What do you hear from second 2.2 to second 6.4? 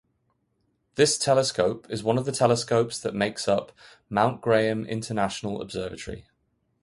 the telescopes that makes up Mount Graham International Observatory.